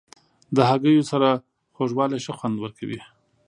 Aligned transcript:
د 0.55 0.57
هګیو 0.69 1.07
سره 1.11 1.29
خوږوالی 1.75 2.19
ښه 2.25 2.33
خوند 2.39 2.55
ورکوي. 2.59 2.99